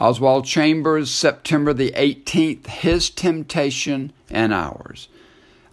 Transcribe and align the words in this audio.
Oswald 0.00 0.46
Chambers, 0.46 1.10
September 1.10 1.74
the 1.74 1.90
18th, 1.90 2.66
His 2.66 3.10
Temptation 3.10 4.14
and 4.30 4.50
Ours. 4.50 5.08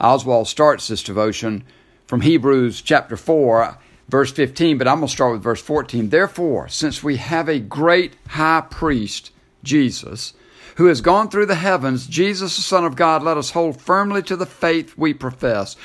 Oswald 0.01 0.49
starts 0.49 0.89
this 0.89 1.01
devotion 1.01 1.63
from 2.07 2.19
Hebrews 2.19 2.81
chapter 2.81 3.15
4, 3.15 3.77
verse 4.09 4.33
15, 4.33 4.77
but 4.77 4.87
I'm 4.87 4.97
going 4.97 5.07
to 5.07 5.13
start 5.13 5.31
with 5.31 5.43
verse 5.43 5.61
14. 5.61 6.09
Therefore, 6.09 6.67
since 6.67 7.01
we 7.01 7.15
have 7.15 7.47
a 7.47 7.59
great 7.59 8.17
high 8.27 8.65
priest, 8.69 9.31
Jesus, 9.63 10.33
who 10.75 10.87
has 10.87 10.99
gone 10.99 11.29
through 11.29 11.45
the 11.45 11.55
heavens, 11.55 12.05
Jesus, 12.05 12.57
the 12.57 12.61
Son 12.63 12.83
of 12.83 12.97
God, 12.97 13.23
let 13.23 13.37
us 13.37 13.51
hold 13.51 13.81
firmly 13.81 14.21
to 14.23 14.35
the 14.35 14.45
faith 14.45 14.97
we 14.97 15.13
profess. 15.13 15.77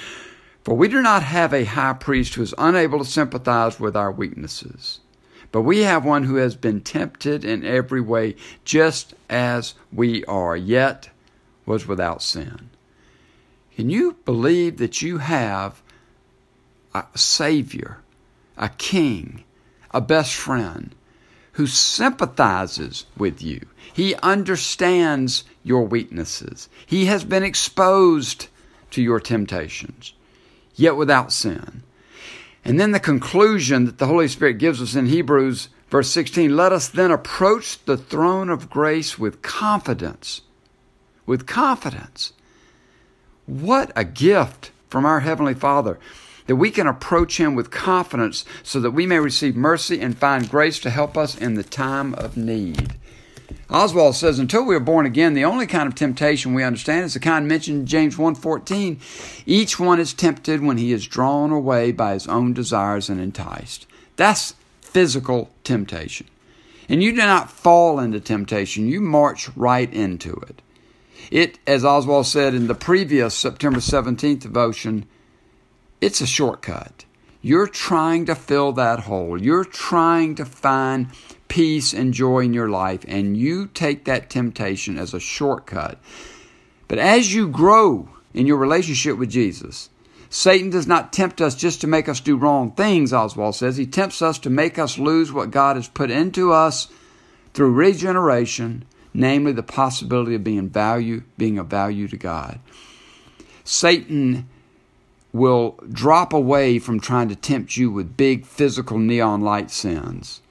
For 0.64 0.74
we 0.74 0.88
do 0.88 1.00
not 1.00 1.22
have 1.22 1.54
a 1.54 1.62
high 1.62 1.92
priest 1.92 2.34
who 2.34 2.42
is 2.42 2.56
unable 2.58 2.98
to 2.98 3.04
sympathize 3.04 3.78
with 3.78 3.96
our 3.96 4.10
weaknesses 4.10 4.98
but 5.52 5.62
we 5.62 5.80
have 5.80 6.04
one 6.04 6.24
who 6.24 6.36
has 6.36 6.56
been 6.56 6.80
tempted 6.80 7.44
in 7.44 7.64
every 7.64 8.00
way, 8.00 8.34
just 8.64 9.14
as 9.28 9.74
we 9.92 10.24
are, 10.24 10.56
yet 10.56 11.10
was 11.66 11.86
without 11.86 12.22
sin. 12.22 12.70
Can 13.76 13.90
you 13.90 14.16
believe 14.24 14.78
that 14.78 15.02
you 15.02 15.18
have 15.18 15.82
a 16.94 17.04
Savior, 17.14 17.98
a 18.56 18.70
King, 18.70 19.44
a 19.90 20.00
best 20.00 20.34
friend 20.34 20.94
who 21.52 21.66
sympathizes 21.66 23.04
with 23.16 23.42
you? 23.42 23.66
He 23.92 24.14
understands 24.16 25.44
your 25.62 25.82
weaknesses, 25.82 26.70
He 26.86 27.04
has 27.06 27.24
been 27.24 27.42
exposed 27.42 28.48
to 28.90 29.02
your 29.02 29.20
temptations, 29.20 30.14
yet 30.74 30.96
without 30.96 31.30
sin. 31.30 31.82
And 32.64 32.78
then 32.78 32.92
the 32.92 33.00
conclusion 33.00 33.86
that 33.86 33.98
the 33.98 34.06
Holy 34.06 34.28
Spirit 34.28 34.58
gives 34.58 34.80
us 34.80 34.94
in 34.94 35.06
Hebrews, 35.06 35.68
verse 35.90 36.10
16 36.10 36.56
let 36.56 36.72
us 36.72 36.88
then 36.88 37.10
approach 37.10 37.84
the 37.84 37.96
throne 37.96 38.50
of 38.50 38.70
grace 38.70 39.18
with 39.18 39.42
confidence. 39.42 40.42
With 41.26 41.46
confidence. 41.46 42.32
What 43.46 43.92
a 43.96 44.04
gift 44.04 44.70
from 44.88 45.04
our 45.04 45.20
Heavenly 45.20 45.54
Father 45.54 45.98
that 46.46 46.56
we 46.56 46.70
can 46.70 46.86
approach 46.86 47.38
Him 47.38 47.54
with 47.54 47.70
confidence 47.70 48.44
so 48.62 48.80
that 48.80 48.90
we 48.90 49.06
may 49.06 49.18
receive 49.18 49.56
mercy 49.56 50.00
and 50.00 50.16
find 50.16 50.48
grace 50.48 50.78
to 50.80 50.90
help 50.90 51.16
us 51.16 51.36
in 51.36 51.54
the 51.54 51.62
time 51.62 52.14
of 52.14 52.36
need. 52.36 52.94
Oswald 53.72 54.16
says, 54.16 54.38
until 54.38 54.64
we 54.64 54.76
are 54.76 54.80
born 54.80 55.06
again, 55.06 55.32
the 55.32 55.46
only 55.46 55.66
kind 55.66 55.88
of 55.88 55.94
temptation 55.94 56.52
we 56.52 56.62
understand 56.62 57.06
is 57.06 57.14
the 57.14 57.20
kind 57.20 57.48
mentioned 57.48 57.80
in 57.80 57.86
James 57.86 58.16
1.14. 58.16 59.42
Each 59.46 59.78
one 59.80 59.98
is 59.98 60.12
tempted 60.12 60.62
when 60.62 60.76
he 60.76 60.92
is 60.92 61.06
drawn 61.06 61.50
away 61.50 61.90
by 61.90 62.12
his 62.12 62.26
own 62.26 62.52
desires 62.52 63.08
and 63.08 63.18
enticed. 63.18 63.86
That's 64.16 64.54
physical 64.82 65.50
temptation. 65.64 66.26
And 66.88 67.02
you 67.02 67.12
do 67.12 67.18
not 67.18 67.50
fall 67.50 67.98
into 67.98 68.20
temptation, 68.20 68.88
you 68.88 69.00
march 69.00 69.48
right 69.56 69.90
into 69.92 70.34
it. 70.48 70.60
It, 71.30 71.58
as 71.66 71.84
Oswald 71.84 72.26
said 72.26 72.54
in 72.54 72.66
the 72.66 72.74
previous 72.74 73.34
September 73.34 73.78
17th 73.78 74.40
devotion, 74.40 75.06
it's 76.00 76.20
a 76.20 76.26
shortcut. 76.26 77.06
You're 77.42 77.66
trying 77.66 78.26
to 78.26 78.36
fill 78.36 78.72
that 78.72 79.00
hole. 79.00 79.40
You're 79.40 79.64
trying 79.64 80.36
to 80.36 80.44
find 80.44 81.08
peace 81.48 81.92
and 81.92 82.14
joy 82.14 82.40
in 82.40 82.54
your 82.54 82.68
life, 82.68 83.04
and 83.08 83.36
you 83.36 83.66
take 83.66 84.04
that 84.04 84.30
temptation 84.30 84.96
as 84.96 85.12
a 85.12 85.20
shortcut. 85.20 85.98
But 86.86 86.98
as 86.98 87.34
you 87.34 87.48
grow 87.48 88.08
in 88.32 88.46
your 88.46 88.58
relationship 88.58 89.18
with 89.18 89.28
Jesus, 89.28 89.90
Satan 90.30 90.70
does 90.70 90.86
not 90.86 91.12
tempt 91.12 91.42
us 91.42 91.54
just 91.54 91.82
to 91.82 91.86
make 91.86 92.08
us 92.08 92.20
do 92.20 92.36
wrong 92.36 92.70
things, 92.72 93.12
Oswald 93.12 93.56
says. 93.56 93.76
He 93.76 93.86
tempts 93.86 94.22
us 94.22 94.38
to 94.38 94.48
make 94.48 94.78
us 94.78 94.96
lose 94.96 95.30
what 95.30 95.50
God 95.50 95.76
has 95.76 95.88
put 95.88 96.10
into 96.10 96.52
us 96.52 96.88
through 97.52 97.72
regeneration, 97.72 98.86
namely 99.12 99.52
the 99.52 99.62
possibility 99.62 100.36
of 100.36 100.44
being 100.44 100.70
value, 100.70 101.22
being 101.36 101.58
of 101.58 101.66
value 101.66 102.08
to 102.08 102.16
God. 102.16 102.60
Satan 103.64 104.48
will 105.32 105.78
drop 105.90 106.32
away 106.32 106.78
from 106.78 107.00
trying 107.00 107.28
to 107.28 107.36
tempt 107.36 107.76
you 107.76 107.90
with 107.90 108.16
big 108.16 108.44
physical 108.44 108.98
neon 108.98 109.40
light 109.40 109.70
sins 109.70 110.42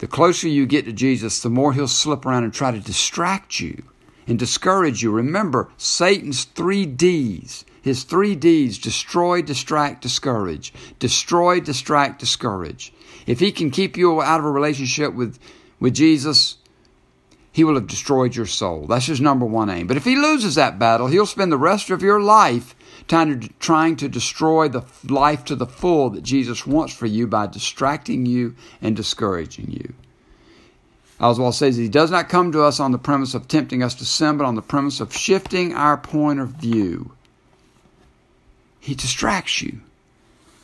the 0.00 0.06
closer 0.06 0.48
you 0.48 0.64
get 0.64 0.86
to 0.86 0.92
Jesus, 0.92 1.40
the 1.40 1.50
more 1.50 1.74
he'll 1.74 1.86
slip 1.86 2.24
around 2.24 2.44
and 2.44 2.54
try 2.54 2.70
to 2.70 2.80
distract 2.80 3.60
you 3.60 3.82
and 4.26 4.38
discourage 4.38 5.02
you. 5.02 5.10
Remember, 5.10 5.70
Satan's 5.76 6.44
three 6.44 6.86
D's. 6.86 7.66
His 7.82 8.04
three 8.04 8.34
D's 8.34 8.78
destroy, 8.78 9.42
distract, 9.42 10.00
discourage. 10.00 10.72
Destroy, 10.98 11.60
distract, 11.60 12.18
discourage. 12.18 12.94
If 13.26 13.40
he 13.40 13.52
can 13.52 13.70
keep 13.70 13.98
you 13.98 14.22
out 14.22 14.40
of 14.40 14.46
a 14.46 14.50
relationship 14.50 15.12
with, 15.12 15.38
with 15.80 15.94
Jesus, 15.94 16.56
he 17.52 17.64
will 17.64 17.74
have 17.74 17.86
destroyed 17.86 18.36
your 18.36 18.46
soul. 18.46 18.86
That's 18.86 19.06
his 19.06 19.20
number 19.20 19.44
one 19.44 19.70
aim. 19.70 19.86
But 19.86 19.96
if 19.96 20.04
he 20.04 20.16
loses 20.16 20.54
that 20.54 20.78
battle, 20.78 21.08
he'll 21.08 21.26
spend 21.26 21.50
the 21.50 21.58
rest 21.58 21.90
of 21.90 22.02
your 22.02 22.20
life 22.20 22.76
trying 23.08 23.96
to, 23.96 24.08
destroy 24.08 24.68
the 24.68 24.84
life 25.08 25.44
to 25.46 25.56
the 25.56 25.66
full 25.66 26.10
that 26.10 26.22
Jesus 26.22 26.66
wants 26.66 26.94
for 26.94 27.06
you 27.06 27.26
by 27.26 27.48
distracting 27.48 28.24
you 28.24 28.54
and 28.80 28.94
discouraging 28.94 29.70
you. 29.70 29.94
Oswald 31.20 31.54
says 31.54 31.76
he 31.76 31.88
does 31.88 32.10
not 32.10 32.28
come 32.28 32.52
to 32.52 32.62
us 32.62 32.78
on 32.78 32.92
the 32.92 32.98
premise 32.98 33.34
of 33.34 33.48
tempting 33.48 33.82
us 33.82 33.94
to 33.96 34.04
sin, 34.04 34.38
but 34.38 34.46
on 34.46 34.54
the 34.54 34.62
premise 34.62 35.00
of 35.00 35.14
shifting 35.14 35.74
our 35.74 35.96
point 35.96 36.40
of 36.40 36.50
view. 36.50 37.12
He 38.78 38.94
distracts 38.94 39.60
you. 39.60 39.80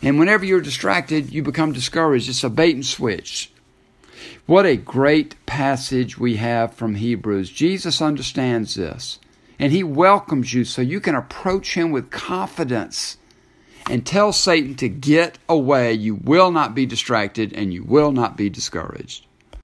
And 0.00 0.18
whenever 0.18 0.44
you're 0.44 0.60
distracted, 0.60 1.32
you 1.32 1.42
become 1.42 1.72
discouraged. 1.72 2.28
It's 2.28 2.44
a 2.44 2.48
bait 2.48 2.74
and 2.74 2.86
switch. 2.86 3.50
What 4.46 4.66
a 4.66 4.76
great 4.76 5.34
passage 5.46 6.18
we 6.18 6.36
have 6.36 6.74
from 6.74 6.94
Hebrews. 6.94 7.50
Jesus 7.50 8.00
understands 8.00 8.74
this. 8.74 9.18
And 9.58 9.72
he 9.72 9.82
welcomes 9.82 10.52
you 10.52 10.64
so 10.64 10.82
you 10.82 11.00
can 11.00 11.14
approach 11.14 11.74
him 11.74 11.90
with 11.90 12.10
confidence 12.10 13.16
and 13.88 14.04
tell 14.04 14.32
Satan 14.32 14.74
to 14.76 14.88
get 14.88 15.38
away. 15.48 15.92
You 15.92 16.14
will 16.14 16.50
not 16.50 16.74
be 16.74 16.86
distracted 16.86 17.52
and 17.52 17.72
you 17.72 17.82
will 17.82 18.12
not 18.12 18.36
be 18.36 18.50
discouraged. 18.50 19.25